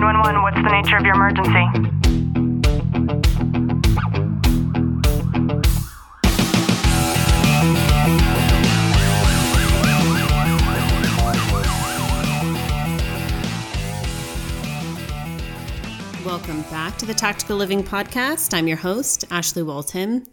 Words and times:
911, 0.00 0.42
what's 0.42 0.56
the 0.56 0.62
nature 0.70 0.96
of 0.96 1.04
your 1.04 1.14
emergency? 1.14 1.50
Welcome 16.24 16.62
back 16.70 16.96
to 16.96 17.04
the 17.04 17.12
Tactical 17.12 17.58
Living 17.58 17.84
Podcast. 17.84 18.54
I'm 18.54 18.66
your 18.66 18.78
host, 18.78 19.26
Ashley 19.30 19.62
Walton. 19.62 20.26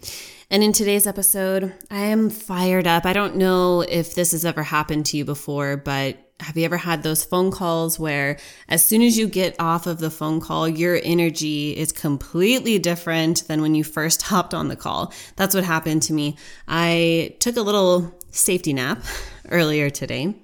And 0.50 0.64
in 0.64 0.72
today's 0.72 1.06
episode, 1.06 1.74
I 1.92 2.06
am 2.06 2.30
fired 2.30 2.88
up. 2.88 3.06
I 3.06 3.12
don't 3.12 3.36
know 3.36 3.82
if 3.82 4.16
this 4.16 4.32
has 4.32 4.46
ever 4.46 4.64
happened 4.64 5.08
to 5.08 5.18
you 5.18 5.26
before, 5.26 5.76
but 5.76 6.27
have 6.40 6.56
you 6.56 6.66
ever 6.66 6.78
had 6.78 7.02
those 7.02 7.24
phone 7.24 7.52
calls 7.52 7.98
where 7.98 8.38
as 8.70 8.86
soon 8.86 9.02
as 9.02 9.18
you 9.18 9.28
get 9.28 9.56
off 9.60 9.88
of 9.88 10.00
the 10.00 10.12
phone 10.12 10.40
call, 10.40 10.70
your 10.70 11.00
energy 11.04 11.76
is 11.76 11.92
completely 11.92 12.78
different 12.78 13.48
than 13.48 13.62
when 13.62 13.74
you 13.74 13.84
first 13.84 14.22
hopped 14.24 14.54
on 14.54 14.68
the 14.68 14.76
call? 14.76 15.14
That's 15.36 15.56
what 15.56 15.64
happened 15.64 16.04
to 16.04 16.14
me. 16.14 16.38
I 16.68 17.36
took 17.40 17.58
a 17.58 17.62
little 17.62 18.16
safety 18.32 18.74
nap 18.74 19.04
earlier 19.50 19.90
today. 19.90 20.36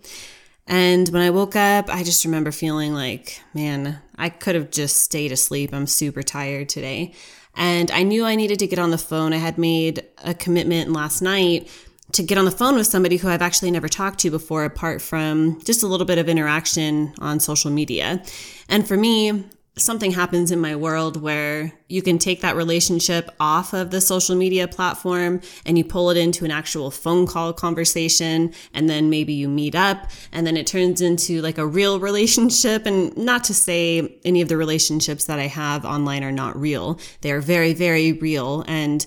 And 0.66 1.10
when 1.10 1.22
I 1.22 1.30
woke 1.30 1.56
up, 1.56 1.90
I 1.90 2.04
just 2.04 2.24
remember 2.24 2.52
feeling 2.52 2.94
like, 2.94 3.42
man, 3.54 4.00
I 4.16 4.30
could 4.30 4.56
have 4.56 4.72
just 4.72 5.02
stayed 5.02 5.32
asleep. 5.32 5.74
I'm 5.74 5.88
super 5.88 6.24
tired 6.24 6.70
today. 6.70 7.14
And 7.56 7.92
I 7.92 8.04
knew 8.04 8.26
I 8.26 8.36
needed 8.36 8.60
to 8.60 8.68
get 8.68 8.80
on 8.80 8.92
the 8.92 8.98
phone. 8.98 9.34
I 9.34 9.38
had 9.38 9.58
made 9.58 10.06
a 10.24 10.34
commitment 10.34 10.92
last 10.92 11.22
night 11.22 11.70
to 12.14 12.24
get 12.24 12.38
on 12.38 12.46
the 12.46 12.52
phone 12.52 12.76
with 12.76 12.88
somebody 12.88 13.18
who 13.18 13.28
I've 13.28 13.42
actually 13.42 13.72
never 13.72 13.90
talked 13.90 14.20
to 14.20 14.32
before, 14.32 14.64
apart 14.64 15.02
from 15.02 15.62
just 15.64 15.84
a 15.84 15.88
little 15.88 16.06
bit 16.06 16.18
of 16.18 16.30
interaction 16.30 17.14
on 17.20 17.40
social 17.40 17.72
media. 17.72 18.24
And 18.70 18.88
for 18.88 18.96
me, 18.96 19.44
something 19.76 20.12
happens 20.12 20.52
in 20.52 20.60
my 20.60 20.76
world 20.76 21.20
where 21.20 21.74
you 21.88 22.04
can 22.04 22.20
take 22.20 22.42
that 22.42 22.56
relationship 22.56 23.32
off 23.40 23.74
of 23.74 23.90
the 23.90 24.00
social 24.00 24.36
media 24.36 24.68
platform 24.68 25.42
and 25.66 25.78
you 25.78 25.84
pull 25.84 26.12
it 26.12 26.18
into 26.18 26.46
an 26.46 26.52
actual 26.52 26.92
phone 26.92 27.26
call 27.26 27.52
conversation 27.52 28.54
and 28.74 28.88
then 28.88 29.10
maybe 29.10 29.34
you 29.34 29.50
meet 29.50 29.74
up 29.74 30.12
and 30.32 30.46
then 30.46 30.56
it 30.56 30.68
turns 30.68 31.02
into 31.02 31.42
like 31.42 31.58
a 31.58 31.66
real 31.66 32.00
relationship. 32.00 32.86
And 32.86 33.16
not 33.18 33.44
to 33.46 33.54
say 33.56 34.16
any 34.24 34.42
of 34.42 34.50
the 34.50 34.58
relationships 34.58 35.26
that 35.26 35.40
I 35.40 35.48
have 35.48 35.86
online 35.86 36.24
are 36.24 36.32
not 36.32 36.56
real. 36.60 37.00
They 37.22 37.32
are 37.32 37.42
very 37.42 37.74
very 37.74 38.14
real. 38.14 38.64
And 38.68 39.04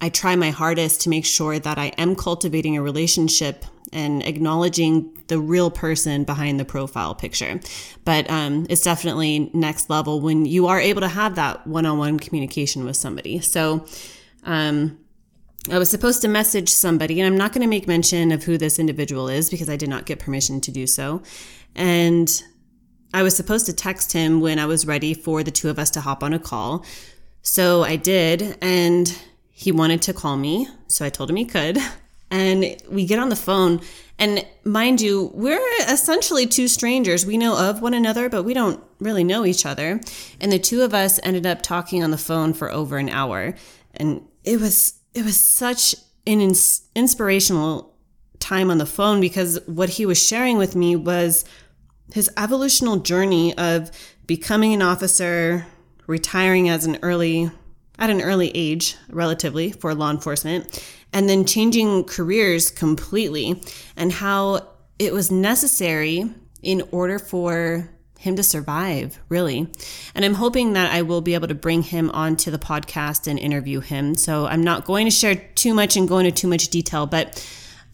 I 0.00 0.08
try 0.08 0.36
my 0.36 0.50
hardest 0.50 1.02
to 1.02 1.08
make 1.08 1.24
sure 1.24 1.58
that 1.58 1.78
I 1.78 1.86
am 1.98 2.14
cultivating 2.14 2.76
a 2.76 2.82
relationship 2.82 3.64
and 3.92 4.22
acknowledging 4.24 5.16
the 5.28 5.38
real 5.38 5.70
person 5.70 6.24
behind 6.24 6.60
the 6.60 6.64
profile 6.64 7.14
picture. 7.14 7.60
But 8.04 8.28
um, 8.30 8.66
it's 8.68 8.82
definitely 8.82 9.50
next 9.54 9.88
level 9.88 10.20
when 10.20 10.44
you 10.44 10.66
are 10.66 10.80
able 10.80 11.00
to 11.00 11.08
have 11.08 11.36
that 11.36 11.66
one 11.66 11.86
on 11.86 11.98
one 11.98 12.18
communication 12.18 12.84
with 12.84 12.96
somebody. 12.96 13.40
So, 13.40 13.86
um, 14.44 14.98
I 15.68 15.78
was 15.78 15.90
supposed 15.90 16.22
to 16.22 16.28
message 16.28 16.68
somebody, 16.68 17.20
and 17.20 17.26
I'm 17.26 17.36
not 17.36 17.52
going 17.52 17.62
to 17.62 17.68
make 17.68 17.88
mention 17.88 18.30
of 18.30 18.44
who 18.44 18.56
this 18.56 18.78
individual 18.78 19.28
is 19.28 19.50
because 19.50 19.68
I 19.68 19.76
did 19.76 19.88
not 19.88 20.06
get 20.06 20.20
permission 20.20 20.60
to 20.60 20.70
do 20.70 20.86
so. 20.86 21.22
And 21.74 22.42
I 23.12 23.24
was 23.24 23.36
supposed 23.36 23.66
to 23.66 23.72
text 23.72 24.12
him 24.12 24.40
when 24.40 24.60
I 24.60 24.66
was 24.66 24.86
ready 24.86 25.12
for 25.12 25.42
the 25.42 25.50
two 25.50 25.68
of 25.68 25.78
us 25.78 25.90
to 25.90 26.00
hop 26.00 26.22
on 26.22 26.32
a 26.32 26.38
call. 26.38 26.84
So 27.42 27.82
I 27.82 27.96
did, 27.96 28.58
and 28.62 29.18
he 29.58 29.72
wanted 29.72 30.02
to 30.02 30.12
call 30.12 30.36
me. 30.36 30.68
So 30.86 31.02
I 31.02 31.08
told 31.08 31.30
him 31.30 31.36
he 31.36 31.46
could. 31.46 31.78
And 32.30 32.76
we 32.90 33.06
get 33.06 33.18
on 33.18 33.30
the 33.30 33.36
phone. 33.36 33.80
And 34.18 34.44
mind 34.64 35.00
you, 35.00 35.30
we're 35.32 35.58
essentially 35.88 36.46
two 36.46 36.68
strangers. 36.68 37.24
We 37.24 37.38
know 37.38 37.58
of 37.58 37.80
one 37.80 37.94
another, 37.94 38.28
but 38.28 38.42
we 38.42 38.52
don't 38.52 38.84
really 39.00 39.24
know 39.24 39.46
each 39.46 39.64
other. 39.64 39.98
And 40.42 40.52
the 40.52 40.58
two 40.58 40.82
of 40.82 40.92
us 40.92 41.18
ended 41.22 41.46
up 41.46 41.62
talking 41.62 42.04
on 42.04 42.10
the 42.10 42.18
phone 42.18 42.52
for 42.52 42.70
over 42.70 42.98
an 42.98 43.08
hour. 43.08 43.54
And 43.94 44.28
it 44.44 44.60
was, 44.60 45.00
it 45.14 45.24
was 45.24 45.40
such 45.40 45.94
an 46.26 46.42
ins- 46.42 46.82
inspirational 46.94 47.94
time 48.38 48.70
on 48.70 48.76
the 48.76 48.84
phone 48.84 49.22
because 49.22 49.58
what 49.64 49.88
he 49.88 50.04
was 50.04 50.22
sharing 50.22 50.58
with 50.58 50.76
me 50.76 50.96
was 50.96 51.46
his 52.12 52.30
evolutional 52.36 52.98
journey 52.98 53.56
of 53.56 53.90
becoming 54.26 54.74
an 54.74 54.82
officer, 54.82 55.66
retiring 56.06 56.68
as 56.68 56.84
an 56.84 56.98
early 57.00 57.50
at 57.98 58.10
an 58.10 58.20
early 58.20 58.50
age, 58.54 58.96
relatively, 59.08 59.72
for 59.72 59.94
law 59.94 60.10
enforcement, 60.10 60.84
and 61.12 61.28
then 61.28 61.44
changing 61.44 62.04
careers 62.04 62.70
completely, 62.70 63.62
and 63.96 64.12
how 64.12 64.68
it 64.98 65.12
was 65.12 65.30
necessary 65.30 66.24
in 66.62 66.82
order 66.90 67.18
for 67.18 67.90
him 68.18 68.34
to 68.36 68.42
survive, 68.42 69.18
really. 69.28 69.70
And 70.14 70.24
I'm 70.24 70.34
hoping 70.34 70.72
that 70.72 70.92
I 70.92 71.02
will 71.02 71.20
be 71.20 71.34
able 71.34 71.48
to 71.48 71.54
bring 71.54 71.82
him 71.82 72.10
onto 72.10 72.50
the 72.50 72.58
podcast 72.58 73.26
and 73.28 73.38
interview 73.38 73.80
him. 73.80 74.14
So 74.14 74.46
I'm 74.46 74.64
not 74.64 74.84
going 74.84 75.06
to 75.06 75.10
share 75.10 75.34
too 75.34 75.74
much 75.74 75.96
and 75.96 76.08
go 76.08 76.18
into 76.18 76.32
too 76.32 76.48
much 76.48 76.68
detail, 76.68 77.06
but 77.06 77.46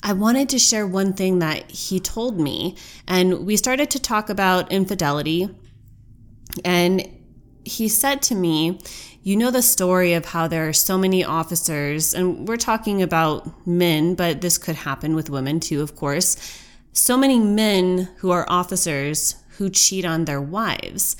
I 0.02 0.12
wanted 0.14 0.48
to 0.50 0.58
share 0.58 0.86
one 0.86 1.12
thing 1.12 1.40
that 1.40 1.70
he 1.70 2.00
told 2.00 2.40
me. 2.40 2.76
And 3.06 3.44
we 3.46 3.56
started 3.56 3.90
to 3.90 4.00
talk 4.00 4.30
about 4.30 4.72
infidelity. 4.72 5.48
And 6.64 7.08
he 7.64 7.88
said 7.88 8.22
to 8.22 8.34
me, 8.34 8.80
you 9.22 9.36
know 9.36 9.50
the 9.50 9.62
story 9.62 10.14
of 10.14 10.26
how 10.26 10.48
there 10.48 10.68
are 10.68 10.72
so 10.72 10.98
many 10.98 11.24
officers, 11.24 12.12
and 12.12 12.48
we're 12.48 12.56
talking 12.56 13.02
about 13.02 13.66
men, 13.66 14.14
but 14.14 14.40
this 14.40 14.58
could 14.58 14.74
happen 14.74 15.14
with 15.14 15.30
women 15.30 15.60
too, 15.60 15.80
of 15.80 15.94
course. 15.94 16.36
So 16.92 17.16
many 17.16 17.38
men 17.38 18.08
who 18.18 18.30
are 18.32 18.44
officers 18.48 19.36
who 19.58 19.70
cheat 19.70 20.04
on 20.04 20.24
their 20.24 20.40
wives. 20.40 21.16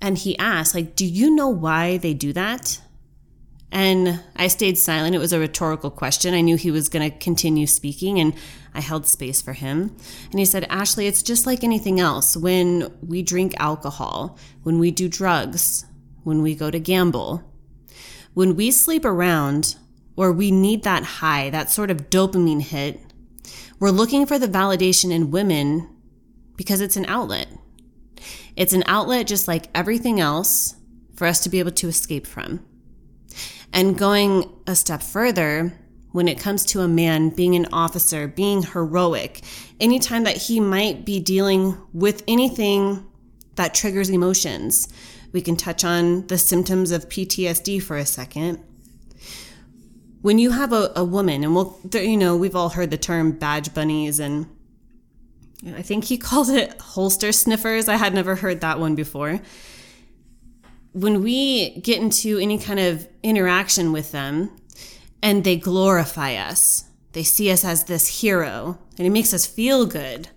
And 0.00 0.18
he 0.18 0.36
asked, 0.38 0.74
like, 0.74 0.96
do 0.96 1.06
you 1.06 1.34
know 1.34 1.48
why 1.48 1.96
they 1.96 2.12
do 2.12 2.32
that? 2.32 2.80
And 3.70 4.20
I 4.36 4.48
stayed 4.48 4.76
silent. 4.76 5.14
It 5.14 5.18
was 5.18 5.32
a 5.32 5.38
rhetorical 5.38 5.90
question. 5.90 6.34
I 6.34 6.42
knew 6.42 6.56
he 6.56 6.70
was 6.70 6.88
going 6.88 7.10
to 7.10 7.18
continue 7.18 7.66
speaking, 7.66 8.20
and 8.20 8.34
I 8.74 8.80
held 8.80 9.06
space 9.06 9.40
for 9.40 9.52
him. 9.52 9.96
And 10.30 10.38
he 10.38 10.44
said, 10.44 10.64
Ashley, 10.64 11.06
it's 11.06 11.22
just 11.22 11.46
like 11.46 11.64
anything 11.64 12.00
else. 12.00 12.36
When 12.36 12.92
we 13.06 13.22
drink 13.22 13.54
alcohol, 13.58 14.38
when 14.62 14.78
we 14.78 14.90
do 14.90 15.08
drugs, 15.08 15.86
when 16.24 16.42
we 16.42 16.54
go 16.54 16.70
to 16.70 16.80
gamble, 16.80 17.42
when 18.34 18.56
we 18.56 18.70
sleep 18.70 19.04
around, 19.04 19.76
or 20.16 20.32
we 20.32 20.50
need 20.50 20.82
that 20.82 21.04
high, 21.04 21.50
that 21.50 21.70
sort 21.70 21.90
of 21.90 22.10
dopamine 22.10 22.62
hit, 22.62 23.00
we're 23.78 23.90
looking 23.90 24.26
for 24.26 24.38
the 24.38 24.48
validation 24.48 25.12
in 25.12 25.30
women 25.30 25.88
because 26.56 26.80
it's 26.80 26.96
an 26.96 27.06
outlet. 27.06 27.48
It's 28.56 28.72
an 28.72 28.84
outlet 28.86 29.26
just 29.26 29.48
like 29.48 29.68
everything 29.74 30.20
else 30.20 30.76
for 31.14 31.26
us 31.26 31.40
to 31.40 31.48
be 31.48 31.58
able 31.58 31.72
to 31.72 31.88
escape 31.88 32.26
from. 32.26 32.64
And 33.72 33.98
going 33.98 34.50
a 34.66 34.76
step 34.76 35.02
further, 35.02 35.72
when 36.12 36.28
it 36.28 36.38
comes 36.38 36.64
to 36.64 36.80
a 36.80 36.86
man 36.86 37.30
being 37.30 37.56
an 37.56 37.66
officer, 37.72 38.28
being 38.28 38.62
heroic, 38.62 39.40
anytime 39.80 40.22
that 40.22 40.36
he 40.36 40.60
might 40.60 41.04
be 41.04 41.18
dealing 41.18 41.76
with 41.92 42.22
anything 42.28 43.04
that 43.56 43.74
triggers 43.74 44.10
emotions, 44.10 44.86
we 45.34 45.42
can 45.42 45.56
touch 45.56 45.84
on 45.84 46.24
the 46.28 46.38
symptoms 46.38 46.92
of 46.92 47.08
PTSD 47.08 47.82
for 47.82 47.96
a 47.96 48.06
second. 48.06 48.62
When 50.22 50.38
you 50.38 50.52
have 50.52 50.72
a, 50.72 50.92
a 50.94 51.04
woman, 51.04 51.42
and 51.42 51.56
we'll, 51.56 51.76
you 51.92 52.16
know, 52.16 52.36
we've 52.36 52.54
all 52.54 52.70
heard 52.70 52.92
the 52.92 52.96
term 52.96 53.32
badge 53.32 53.74
bunnies, 53.74 54.20
and 54.20 54.46
I 55.66 55.82
think 55.82 56.04
he 56.04 56.16
called 56.28 56.50
it 56.50 56.80
holster 56.80 57.32
sniffers. 57.32 57.88
I 57.88 57.96
had 57.96 58.14
never 58.14 58.36
heard 58.36 58.60
that 58.60 58.78
one 58.78 58.94
before. 58.94 59.40
When 60.92 61.20
we 61.20 61.80
get 61.80 62.00
into 62.00 62.38
any 62.38 62.56
kind 62.56 62.78
of 62.78 63.08
interaction 63.24 63.90
with 63.90 64.12
them 64.12 64.56
and 65.20 65.42
they 65.42 65.56
glorify 65.56 66.36
us, 66.36 66.84
they 67.10 67.24
see 67.24 67.50
us 67.50 67.64
as 67.64 67.84
this 67.84 68.20
hero, 68.20 68.78
and 68.96 69.06
it 69.06 69.10
makes 69.10 69.34
us 69.34 69.46
feel 69.46 69.84
good 69.84 70.28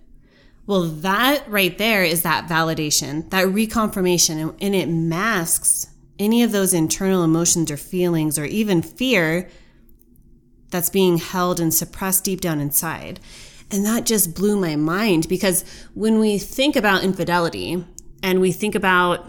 well, 0.68 0.82
that 0.82 1.48
right 1.48 1.78
there 1.78 2.04
is 2.04 2.22
that 2.22 2.46
validation, 2.46 3.30
that 3.30 3.46
reconfirmation, 3.46 4.54
and 4.60 4.74
it 4.74 4.86
masks 4.86 5.86
any 6.18 6.42
of 6.42 6.52
those 6.52 6.74
internal 6.74 7.24
emotions 7.24 7.70
or 7.70 7.78
feelings 7.78 8.38
or 8.38 8.44
even 8.44 8.82
fear 8.82 9.48
that's 10.68 10.90
being 10.90 11.16
held 11.16 11.58
and 11.58 11.72
suppressed 11.72 12.24
deep 12.24 12.42
down 12.42 12.60
inside. 12.60 13.18
And 13.70 13.86
that 13.86 14.04
just 14.04 14.34
blew 14.34 14.60
my 14.60 14.76
mind 14.76 15.26
because 15.26 15.64
when 15.94 16.18
we 16.18 16.36
think 16.36 16.76
about 16.76 17.02
infidelity 17.02 17.82
and 18.22 18.38
we 18.38 18.52
think 18.52 18.74
about 18.74 19.26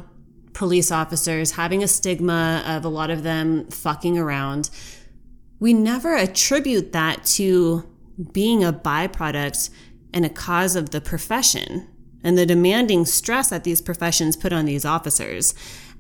police 0.52 0.92
officers 0.92 1.52
having 1.52 1.82
a 1.82 1.88
stigma 1.88 2.66
of 2.68 2.84
a 2.84 2.90
lot 2.90 3.10
of 3.10 3.24
them 3.24 3.66
fucking 3.68 4.18
around, 4.18 4.70
we 5.62 5.74
never 5.74 6.18
attribute 6.18 6.92
that 6.92 7.24
to 7.24 7.88
being 8.34 8.62
a 8.62 8.74
byproduct 8.74 9.70
and 10.14 10.26
a 10.26 10.30
cause 10.30 10.76
of 10.76 10.90
the 10.90 11.02
profession 11.02 11.88
and 12.24 12.38
the 12.38 12.46
demanding 12.46 13.06
stress 13.06 13.50
that 13.50 13.64
these 13.64 13.82
professions 13.82 14.36
put 14.36 14.52
on 14.52 14.66
these 14.66 14.86
officers. 14.86 15.54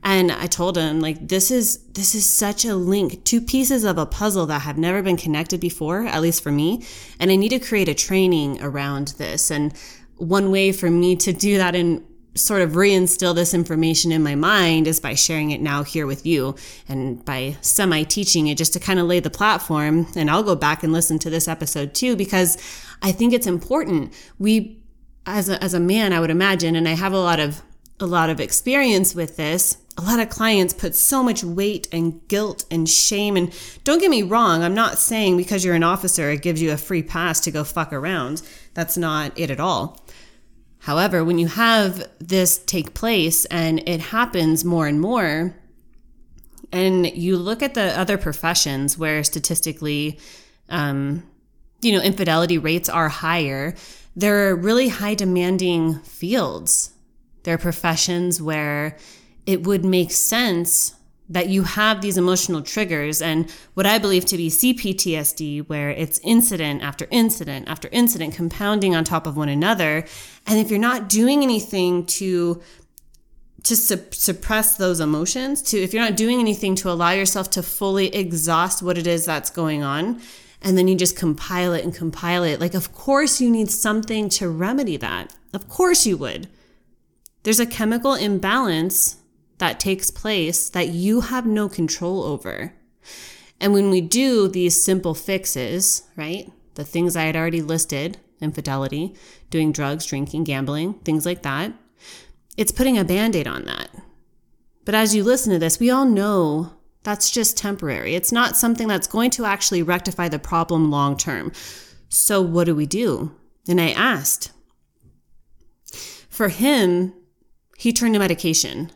And 0.04 0.32
I 0.32 0.48
told 0.48 0.78
him 0.78 1.02
like 1.02 1.28
this 1.28 1.52
is 1.52 1.80
this 1.94 2.16
is 2.16 2.32
such 2.32 2.64
a 2.64 2.76
link, 2.76 3.24
two 3.26 3.42
pieces 3.42 3.84
of 3.84 3.98
a 3.98 4.06
puzzle 4.06 4.46
that 4.46 4.62
have 4.62 4.78
never 4.78 5.02
been 5.02 5.18
connected 5.18 5.60
before, 5.60 6.06
at 6.06 6.22
least 6.22 6.42
for 6.42 6.52
me, 6.52 6.86
and 7.20 7.32
I 7.32 7.36
need 7.36 7.50
to 7.50 7.60
create 7.60 7.90
a 7.90 7.94
training 7.94 8.62
around 8.62 9.10
this. 9.18 9.52
And 9.52 9.74
one 10.16 10.52
way 10.52 10.72
for 10.72 10.90
me 10.90 11.16
to 11.18 11.34
do 11.34 11.58
that 11.58 11.76
and 11.76 12.04
sort 12.36 12.62
of 12.62 12.72
reinstill 12.72 13.36
this 13.36 13.54
information 13.54 14.12
in 14.12 14.24
my 14.24 14.36
mind 14.36 14.88
is 14.88 15.00
by 15.00 15.16
sharing 15.16 15.52
it 15.52 15.62
now 15.62 15.84
here 15.84 16.06
with 16.06 16.26
you 16.26 16.56
and 16.88 17.24
by 17.26 17.58
semi 17.62 18.04
teaching 18.04 18.48
it 18.48 18.58
just 18.58 18.74
to 18.74 18.80
kind 18.80 19.00
of 19.00 19.08
lay 19.08 19.20
the 19.20 19.30
platform. 19.30 20.08
And 20.16 20.30
I'll 20.30 20.44
go 20.44 20.56
back 20.56 20.84
and 20.84 20.94
listen 20.94 21.20
to 21.20 21.30
this 21.30 21.48
episode 21.48 21.94
too, 21.94 22.16
because 22.16 22.58
I 23.02 23.12
think 23.12 23.34
it's 23.34 23.48
important. 23.48 24.14
We, 24.38 24.84
as 25.26 25.50
a, 25.50 25.62
as 25.64 25.74
a 25.74 25.80
man, 25.80 26.14
I 26.14 26.20
would 26.20 26.30
imagine, 26.30 26.76
and 26.76 26.88
I 26.88 26.94
have 26.94 27.14
a 27.14 27.20
lot 27.20 27.40
of, 27.40 27.62
a 28.00 28.06
lot 28.06 28.30
of 28.30 28.40
experience 28.40 29.14
with 29.14 29.38
this. 29.38 29.78
A 29.98 30.02
lot 30.02 30.20
of 30.20 30.30
clients 30.30 30.74
put 30.74 30.96
so 30.96 31.22
much 31.22 31.44
weight 31.44 31.90
and 31.92 32.26
guilt 32.30 32.64
and 32.72 32.88
shame. 32.88 33.36
And 33.36 33.54
don't 33.84 34.00
get 34.00 34.10
me 34.10 34.24
wrong, 34.24 34.64
I'm 34.64 34.74
not 34.74 34.98
saying 34.98 35.36
because 35.36 35.66
you're 35.66 35.76
an 35.76 35.84
officer, 35.84 36.30
it 36.30 36.42
gives 36.42 36.62
you 36.62 36.72
a 36.72 36.78
free 36.78 37.04
pass 37.04 37.42
to 37.42 37.52
go 37.52 37.66
fuck 37.66 37.92
around. 37.92 38.42
That's 38.74 38.98
not 38.98 39.38
it 39.38 39.52
at 39.52 39.60
all. 39.60 40.06
However, 40.80 41.24
when 41.24 41.38
you 41.38 41.48
have 41.48 42.08
this 42.20 42.58
take 42.58 42.94
place 42.94 43.46
and 43.46 43.82
it 43.88 44.00
happens 44.00 44.64
more 44.64 44.88
and 44.88 45.00
more, 45.00 45.56
and 46.72 47.06
you 47.06 47.38
look 47.38 47.62
at 47.62 47.74
the 47.74 48.00
other 48.00 48.18
professions 48.18 48.98
where 48.98 49.24
statistically, 49.24 50.20
um, 50.70 51.24
you 51.82 51.92
know, 51.92 52.02
infidelity 52.02 52.58
rates 52.58 52.90
are 52.90 53.10
higher, 53.10 53.76
they're 54.16 54.56
really 54.56 54.90
high 54.90 55.16
demanding 55.16 56.00
fields. 56.00 56.92
They're 57.44 57.58
professions 57.58 58.42
where 58.42 58.98
it 59.46 59.64
would 59.64 59.84
make 59.84 60.12
sense 60.12 60.94
that 61.30 61.48
you 61.48 61.64
have 61.64 62.02
these 62.02 62.18
emotional 62.18 62.62
triggers 62.62 63.22
and 63.22 63.50
what 63.76 63.86
I 63.86 64.00
believe 64.00 64.26
to 64.26 64.38
be 64.38 64.50
CPTSD, 64.50 65.70
where 65.70 65.92
it's 65.92 66.20
incident 66.24 66.82
after 66.82 67.08
incident 67.12 67.70
after 67.70 67.88
incident 67.92 68.34
compounding 68.34 68.96
on 68.96 69.04
top 69.04 69.28
of 69.28 69.38
one 69.38 69.50
another. 69.50 70.06
And 70.48 70.58
if 70.58 70.72
you're 70.72 70.80
not 70.80 71.08
doing 71.08 71.44
anything 71.44 72.06
to 72.08 72.62
to 73.62 73.76
su- 73.76 74.08
suppress 74.12 74.78
those 74.78 75.02
emotions, 75.02 75.62
to 75.62 75.78
if 75.78 75.94
you're 75.94 76.04
not 76.04 76.16
doing 76.16 76.40
anything 76.40 76.76
to 76.76 76.90
allow 76.90 77.12
yourself 77.12 77.50
to 77.52 77.62
fully 77.62 78.08
exhaust 78.16 78.82
what 78.82 78.98
it 78.98 79.06
is 79.06 79.26
that's 79.26 79.50
going 79.50 79.84
on, 79.84 80.22
and 80.62 80.78
then 80.78 80.88
you 80.88 80.96
just 80.96 81.18
compile 81.18 81.74
it 81.74 81.84
and 81.84 81.94
compile 81.94 82.44
it, 82.44 82.60
like 82.60 82.74
of 82.74 82.94
course 82.94 83.40
you 83.40 83.52
need 83.52 83.70
something 83.70 84.30
to 84.30 84.50
remedy 84.50 84.98
that. 84.98 85.36
Of 85.54 85.70
course 85.70 86.06
you 86.06 86.18
would. 86.18 86.48
There's 87.44 87.60
a 87.60 87.66
chemical 87.66 88.16
imbalance 88.16 89.18
that 89.60 89.80
takes 89.80 90.12
place 90.12 90.70
that 90.70 90.90
you 90.90 91.22
have 91.22 91.46
no 91.46 91.70
control 91.70 92.24
over. 92.24 92.74
And 93.62 93.74
when 93.74 93.90
we 93.90 94.02
do 94.02 94.48
these 94.48 94.84
simple 94.84 95.14
fixes, 95.14 96.04
right? 96.16 96.52
The 96.76 96.84
things 96.84 97.16
I 97.16 97.24
had 97.24 97.36
already 97.36 97.62
listed 97.62 98.18
infidelity, 98.42 99.14
doing 99.50 99.74
drugs, 99.74 100.06
drinking, 100.06 100.46
gambling, 100.46 100.94
things 100.94 101.26
like 101.26 101.44
that 101.44 101.74
it's 102.60 102.74
putting 102.74 102.98
a 102.98 103.06
band 103.06 103.38
aid 103.38 103.48
on 103.48 103.64
that. 103.64 103.88
But 104.84 104.94
as 104.94 105.16
you 105.16 105.24
listen 105.24 105.54
to 105.54 105.60
this, 105.60 105.80
we 105.80 105.90
all 105.90 106.04
know 106.04 106.74
that's 107.04 107.32
just 107.32 107.58
temporary. 107.58 108.16
It's 108.16 108.34
not 108.34 108.58
something 108.58 108.86
that's 108.86 109.08
going 109.08 109.32
to 109.32 109.46
actually 109.46 109.82
rectify 109.82 110.28
the 110.28 110.40
problem 110.40 110.92
long 110.92 111.16
term. 111.16 111.54
So, 112.10 112.42
what 112.42 112.66
do 112.66 112.76
we 112.76 112.86
do? 112.86 113.34
And 113.66 113.80
I 113.80 113.92
asked. 113.92 114.52
For 116.30 116.50
him, 116.50 117.14
he 117.78 117.94
turned 117.94 118.16
to 118.16 118.20
medication 118.20 118.92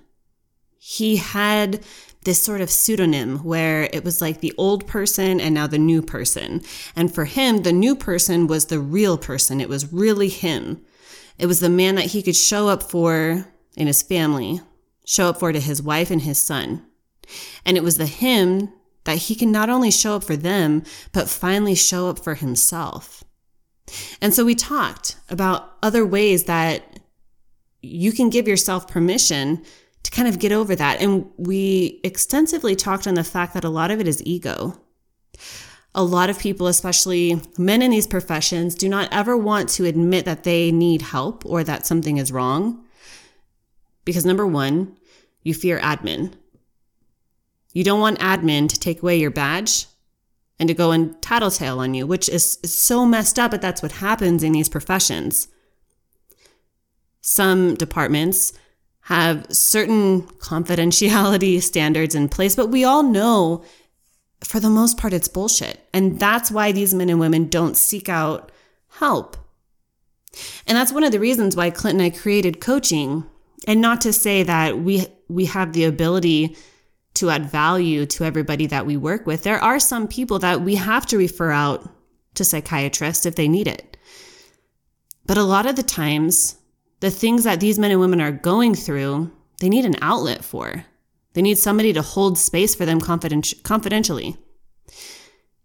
he 0.86 1.16
had 1.16 1.82
this 2.26 2.42
sort 2.42 2.60
of 2.60 2.70
pseudonym 2.70 3.38
where 3.38 3.84
it 3.94 4.04
was 4.04 4.20
like 4.20 4.42
the 4.42 4.54
old 4.58 4.86
person 4.86 5.40
and 5.40 5.56
now 5.56 5.66
the 5.66 5.78
new 5.78 6.02
person. 6.02 6.62
And 6.94 7.14
for 7.14 7.24
him, 7.24 7.64
the 7.64 7.72
new 7.72 7.96
person 7.96 8.48
was 8.48 8.66
the 8.66 8.82
real 8.82 9.18
person. 9.18 9.62
It 9.62 9.70
was 9.70 9.94
really 9.94 10.28
him. 10.28 10.84
It 11.40 11.46
was 11.46 11.62
the 11.62 11.70
man 11.70 11.96
that 11.96 12.08
he 12.08 12.22
could 12.22 12.36
show 12.36 12.68
up 12.68 12.84
for 12.84 13.48
in 13.78 13.88
his 13.88 14.02
family, 14.02 14.60
show 15.06 15.30
up 15.30 15.40
for 15.40 15.54
to 15.54 15.60
his 15.62 15.82
wife 15.82 16.12
and 16.12 16.22
his 16.22 16.38
son. 16.38 16.86
And 17.66 17.78
it 17.78 17.84
was 17.84 17.96
the 17.96 18.06
him 18.06 18.70
that 19.06 19.20
he 19.20 19.36
can 19.36 19.54
not 19.54 19.70
only 19.70 19.90
show 19.90 20.18
up 20.18 20.26
for 20.26 20.36
them, 20.36 20.84
but 21.14 21.30
finally 21.30 21.76
show 21.76 22.10
up 22.10 22.20
for 22.20 22.36
himself. 22.36 23.24
And 24.22 24.34
so 24.34 24.44
we 24.44 24.54
talked 24.54 25.16
about 25.30 25.78
other 25.82 26.06
ways 26.06 26.44
that 26.44 27.00
you 27.82 28.12
can 28.12 28.30
give 28.30 28.50
yourself 28.50 28.86
permission 28.86 29.64
to 30.04 30.12
kind 30.12 30.28
of 30.28 30.40
get 30.40 30.52
over 30.52 30.76
that. 30.76 31.02
And 31.02 31.30
we 31.38 32.00
extensively 32.04 32.76
talked 32.76 33.08
on 33.08 33.16
the 33.16 33.24
fact 33.24 33.54
that 33.54 33.64
a 33.64 33.70
lot 33.70 33.92
of 33.92 34.00
it 34.00 34.08
is 34.08 34.22
ego. 34.26 34.80
A 35.96 36.04
lot 36.04 36.30
of 36.30 36.40
people, 36.40 36.68
especially 36.68 37.40
men 37.58 37.82
in 37.82 37.92
these 37.92 38.08
professions, 38.08 38.76
do 38.76 38.90
not 38.90 39.10
ever 39.12 39.38
want 39.38 39.70
to 39.70 39.86
admit 39.86 40.26
that 40.26 40.44
they 40.44 40.72
need 40.72 41.02
help 41.02 41.46
or 41.46 41.64
that 41.64 41.86
something 41.86 42.18
is 42.18 42.32
wrong. 42.32 42.84
Because 44.04 44.26
number 44.26 44.46
one, 44.46 44.98
you 45.44 45.54
fear 45.54 45.80
admin. 45.80 46.34
You 47.74 47.84
don't 47.84 48.00
want 48.00 48.20
admin 48.20 48.70
to 48.70 48.80
take 48.80 49.02
away 49.02 49.18
your 49.18 49.32
badge 49.32 49.86
and 50.60 50.68
to 50.68 50.74
go 50.74 50.92
and 50.92 51.20
tattletale 51.22 51.80
on 51.80 51.94
you, 51.94 52.06
which 52.06 52.30
is 52.30 52.60
so 52.64 53.06
messed 53.06 53.40
up, 53.40 53.52
but 53.52 53.62
that's 53.62 53.82
what 53.82 53.94
happens 53.94 54.44
in 54.44 54.52
these 54.52 54.70
professions. 54.70 55.48
Some 57.22 57.76
departments 57.76 58.54
have 59.04 59.46
certain 59.50 60.24
confidentiality 60.40 61.62
standards 61.62 62.16
in 62.16 62.30
place, 62.30 62.56
but 62.56 62.68
we 62.68 62.84
all 62.84 63.04
know 63.04 63.64
for 64.44 64.60
the 64.60 64.70
most 64.70 64.98
part 64.98 65.14
it's 65.14 65.28
bullshit. 65.28 65.80
And 65.94 66.20
that's 66.20 66.52
why 66.52 66.72
these 66.72 66.94
men 66.94 67.10
and 67.10 67.20
women 67.20 67.48
don't 67.48 67.78
seek 67.78 68.10
out 68.10 68.52
help. 68.90 69.38
And 70.68 70.78
that's 70.78 70.92
one 70.92 71.04
of 71.04 71.12
the 71.12 71.20
reasons 71.20 71.56
why 71.56 71.70
Clint 71.70 72.00
and 72.00 72.04
I 72.04 72.10
created 72.10 72.62
coaching. 72.62 73.26
And 73.68 73.80
not 73.80 74.02
to 74.02 74.12
say 74.12 74.44
that 74.44 74.80
we 74.80 75.06
we 75.30 75.46
have 75.46 75.74
the 75.74 75.86
ability 75.86 76.58
to 77.16 77.30
add 77.30 77.50
value 77.50 78.06
to 78.08 78.24
everybody 78.24 78.68
that 78.68 78.86
we 78.86 78.98
work 78.98 79.26
with. 79.26 79.44
There 79.44 79.60
are 79.60 79.80
some 79.80 80.08
people 80.08 80.40
that 80.40 80.62
we 80.62 80.76
have 80.76 81.06
to 81.08 81.18
refer 81.18 81.52
out 81.52 81.88
to 82.36 82.44
psychiatrists 82.44 83.26
if 83.26 83.36
they 83.36 83.48
need 83.48 83.68
it. 83.68 83.98
But 85.26 85.38
a 85.38 85.44
lot 85.44 85.66
of 85.66 85.76
the 85.76 85.84
times 85.84 86.58
the 87.04 87.12
things 87.12 87.44
that 87.44 87.60
these 87.60 87.78
men 87.78 87.92
and 87.92 88.00
women 88.00 88.22
are 88.22 88.32
going 88.32 88.74
through, 88.74 89.30
they 89.60 89.68
need 89.68 89.84
an 89.84 89.98
outlet 90.02 90.42
for. 90.42 90.86
They 91.34 91.42
need 91.42 91.58
somebody 91.58 91.92
to 91.92 92.02
hold 92.02 92.38
space 92.38 92.74
for 92.76 92.86
them 92.86 93.02
confidenti- 93.02 93.62
confidentially. 93.62 94.38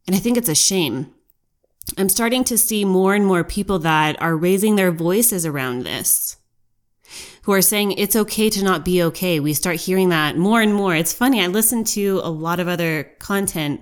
And 0.08 0.16
I 0.16 0.18
think 0.18 0.36
it's 0.36 0.48
a 0.48 0.54
shame. 0.56 1.14
I'm 1.96 2.08
starting 2.08 2.42
to 2.42 2.58
see 2.58 2.84
more 2.84 3.14
and 3.14 3.24
more 3.24 3.44
people 3.44 3.78
that 3.78 4.20
are 4.20 4.36
raising 4.36 4.74
their 4.74 4.90
voices 4.90 5.46
around 5.46 5.84
this, 5.84 6.38
who 7.42 7.52
are 7.52 7.62
saying 7.62 7.92
it's 7.92 8.16
okay 8.16 8.50
to 8.50 8.64
not 8.64 8.84
be 8.84 9.00
okay. 9.04 9.38
We 9.38 9.54
start 9.54 9.76
hearing 9.76 10.08
that 10.08 10.36
more 10.36 10.60
and 10.60 10.74
more. 10.74 10.96
It's 10.96 11.12
funny. 11.12 11.40
I 11.40 11.46
listen 11.46 11.84
to 11.84 12.20
a 12.24 12.30
lot 12.30 12.58
of 12.58 12.66
other 12.66 13.04
content 13.20 13.80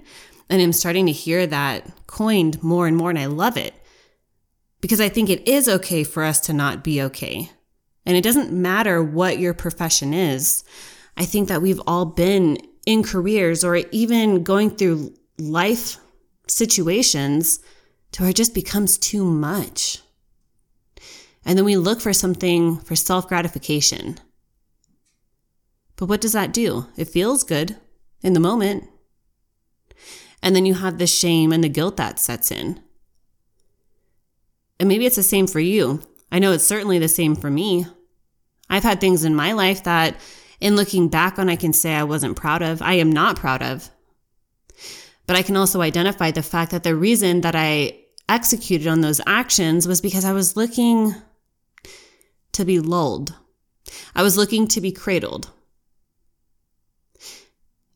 and 0.50 0.60
I'm 0.60 0.75
starting 0.75 1.06
to 1.06 1.12
hear 1.12 1.46
that 1.46 2.06
coined 2.06 2.62
more 2.62 2.86
and 2.86 2.98
more, 2.98 3.08
and 3.08 3.18
I 3.18 3.26
love 3.26 3.56
it 3.56 3.72
because 4.86 5.00
I 5.00 5.08
think 5.08 5.28
it 5.28 5.48
is 5.48 5.68
okay 5.68 6.04
for 6.04 6.22
us 6.22 6.38
to 6.42 6.52
not 6.52 6.84
be 6.84 7.02
okay. 7.02 7.50
And 8.04 8.16
it 8.16 8.22
doesn't 8.22 8.52
matter 8.52 9.02
what 9.02 9.40
your 9.40 9.52
profession 9.52 10.14
is. 10.14 10.62
I 11.16 11.24
think 11.24 11.48
that 11.48 11.60
we've 11.60 11.80
all 11.88 12.04
been 12.04 12.58
in 12.86 13.02
careers 13.02 13.64
or 13.64 13.74
even 13.90 14.44
going 14.44 14.70
through 14.70 15.12
life 15.40 15.96
situations 16.46 17.58
to 18.12 18.22
where 18.22 18.30
it 18.30 18.36
just 18.36 18.54
becomes 18.54 18.96
too 18.96 19.24
much. 19.24 20.02
And 21.44 21.58
then 21.58 21.64
we 21.64 21.76
look 21.76 22.00
for 22.00 22.12
something 22.12 22.76
for 22.76 22.94
self 22.94 23.26
gratification. 23.26 24.20
But 25.96 26.06
what 26.06 26.20
does 26.20 26.32
that 26.34 26.52
do? 26.52 26.86
It 26.96 27.08
feels 27.08 27.42
good 27.42 27.74
in 28.22 28.34
the 28.34 28.38
moment. 28.38 28.84
And 30.44 30.54
then 30.54 30.64
you 30.64 30.74
have 30.74 30.98
the 30.98 31.08
shame 31.08 31.50
and 31.50 31.64
the 31.64 31.68
guilt 31.68 31.96
that 31.96 32.20
sets 32.20 32.52
in. 32.52 32.80
And 34.78 34.88
maybe 34.88 35.06
it's 35.06 35.16
the 35.16 35.23
same 35.23 35.47
for 35.47 35.61
you. 35.61 36.02
I 36.30 36.38
know 36.38 36.52
it's 36.52 36.64
certainly 36.64 36.99
the 36.99 37.09
same 37.09 37.35
for 37.35 37.50
me. 37.50 37.87
I've 38.68 38.83
had 38.83 39.00
things 39.00 39.25
in 39.25 39.35
my 39.35 39.52
life 39.52 39.85
that, 39.85 40.16
in 40.61 40.76
looking 40.76 41.09
back 41.09 41.38
on, 41.38 41.49
I 41.49 41.56
can 41.56 41.73
say 41.73 41.95
I 41.95 42.04
wasn't 42.04 42.37
proud 42.37 42.62
of. 42.62 42.83
I 42.83 42.95
am 42.95 43.11
not 43.11 43.37
proud 43.37 43.62
of. 43.62 43.90
But 45.26 45.37
I 45.37 45.42
can 45.42 45.56
also 45.56 45.80
identify 45.80 46.30
the 46.30 46.42
fact 46.42 46.71
that 46.73 46.83
the 46.83 46.95
reason 46.95 47.40
that 47.42 47.54
I 47.56 47.99
executed 48.28 48.87
on 48.87 49.00
those 49.00 49.21
actions 49.26 49.87
was 49.87 50.00
because 50.00 50.25
I 50.25 50.33
was 50.33 50.56
looking 50.56 51.14
to 52.52 52.64
be 52.64 52.80
lulled. 52.80 53.35
I 54.14 54.23
was 54.23 54.37
looking 54.37 54.66
to 54.68 54.80
be 54.80 54.92
cradled. 54.92 55.50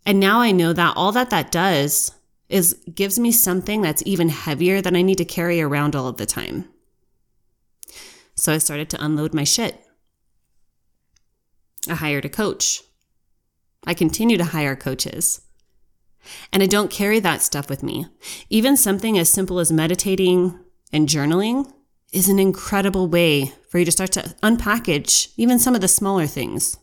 And 0.06 0.20
now 0.20 0.40
I 0.40 0.52
know 0.52 0.72
that 0.72 0.96
all 0.96 1.12
that 1.12 1.30
that 1.30 1.50
does 1.50 2.12
is 2.50 2.74
gives 2.94 3.18
me 3.18 3.32
something 3.32 3.80
that's 3.80 4.02
even 4.04 4.28
heavier 4.28 4.82
than 4.82 4.96
I 4.96 5.02
need 5.02 5.18
to 5.18 5.24
carry 5.24 5.62
around 5.62 5.96
all 5.96 6.08
of 6.08 6.16
the 6.18 6.26
time. 6.26 6.68
So 8.34 8.52
I 8.52 8.58
started 8.58 8.90
to 8.90 9.04
unload 9.04 9.32
my 9.32 9.44
shit. 9.44 9.80
I 11.88 11.94
hired 11.94 12.24
a 12.24 12.28
coach. 12.28 12.82
I 13.86 13.94
continue 13.94 14.36
to 14.36 14.44
hire 14.44 14.76
coaches. 14.76 15.40
And 16.52 16.62
I 16.62 16.66
don't 16.66 16.90
carry 16.90 17.20
that 17.20 17.40
stuff 17.40 17.70
with 17.70 17.82
me. 17.82 18.06
Even 18.50 18.76
something 18.76 19.18
as 19.18 19.30
simple 19.30 19.58
as 19.58 19.72
meditating 19.72 20.58
and 20.92 21.08
journaling 21.08 21.72
is 22.12 22.28
an 22.28 22.38
incredible 22.38 23.06
way 23.06 23.52
for 23.68 23.78
you 23.78 23.84
to 23.84 23.92
start 23.92 24.12
to 24.12 24.34
unpackage 24.42 25.32
even 25.36 25.58
some 25.58 25.74
of 25.74 25.80
the 25.80 25.88
smaller 25.88 26.26
things. 26.26 26.76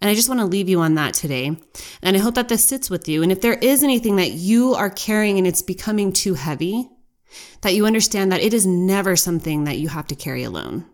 And 0.00 0.10
I 0.10 0.14
just 0.14 0.28
want 0.28 0.40
to 0.40 0.46
leave 0.46 0.68
you 0.68 0.80
on 0.80 0.94
that 0.94 1.14
today. 1.14 1.56
And 2.02 2.16
I 2.16 2.20
hope 2.20 2.34
that 2.34 2.48
this 2.48 2.64
sits 2.64 2.90
with 2.90 3.08
you. 3.08 3.22
And 3.22 3.32
if 3.32 3.40
there 3.40 3.54
is 3.54 3.82
anything 3.82 4.16
that 4.16 4.32
you 4.32 4.74
are 4.74 4.90
carrying 4.90 5.38
and 5.38 5.46
it's 5.46 5.62
becoming 5.62 6.12
too 6.12 6.34
heavy, 6.34 6.90
that 7.62 7.74
you 7.74 7.86
understand 7.86 8.30
that 8.32 8.42
it 8.42 8.54
is 8.54 8.66
never 8.66 9.16
something 9.16 9.64
that 9.64 9.78
you 9.78 9.88
have 9.88 10.06
to 10.08 10.14
carry 10.14 10.42
alone. 10.42 10.84